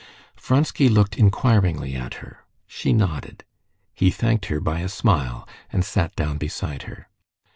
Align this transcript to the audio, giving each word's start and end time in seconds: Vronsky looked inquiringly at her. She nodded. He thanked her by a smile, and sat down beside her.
Vronsky 0.35 0.89
looked 0.89 1.15
inquiringly 1.15 1.93
at 1.95 2.15
her. 2.25 2.39
She 2.65 2.91
nodded. 2.91 3.43
He 3.93 4.09
thanked 4.09 4.47
her 4.47 4.59
by 4.59 4.79
a 4.79 4.89
smile, 4.89 5.47
and 5.71 5.85
sat 5.85 6.15
down 6.15 6.39
beside 6.39 6.81
her. 6.89 7.07